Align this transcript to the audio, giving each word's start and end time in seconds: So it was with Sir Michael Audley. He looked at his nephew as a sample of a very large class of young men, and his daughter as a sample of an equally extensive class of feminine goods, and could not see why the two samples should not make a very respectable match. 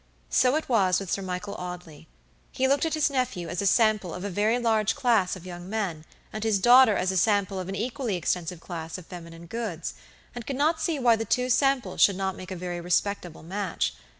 So 0.31 0.55
it 0.55 0.67
was 0.67 0.99
with 0.99 1.11
Sir 1.11 1.21
Michael 1.21 1.53
Audley. 1.59 2.07
He 2.51 2.67
looked 2.67 2.87
at 2.87 2.95
his 2.95 3.11
nephew 3.11 3.47
as 3.49 3.61
a 3.61 3.67
sample 3.67 4.15
of 4.15 4.23
a 4.23 4.31
very 4.31 4.57
large 4.57 4.95
class 4.95 5.35
of 5.35 5.45
young 5.45 5.69
men, 5.69 6.05
and 6.33 6.43
his 6.43 6.57
daughter 6.57 6.95
as 6.97 7.11
a 7.11 7.17
sample 7.17 7.59
of 7.59 7.69
an 7.69 7.75
equally 7.75 8.15
extensive 8.15 8.59
class 8.61 8.97
of 8.97 9.05
feminine 9.05 9.45
goods, 9.45 9.93
and 10.33 10.47
could 10.47 10.55
not 10.55 10.81
see 10.81 10.97
why 10.97 11.15
the 11.15 11.23
two 11.23 11.51
samples 11.51 12.01
should 12.01 12.17
not 12.17 12.35
make 12.35 12.49
a 12.49 12.55
very 12.55 12.81
respectable 12.81 13.43
match. 13.43 13.93